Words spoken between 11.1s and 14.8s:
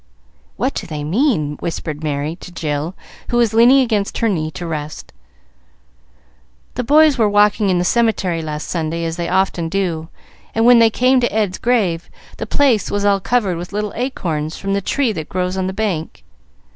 to Ed's grave, the place was all covered with little acorns from